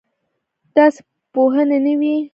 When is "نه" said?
1.85-1.93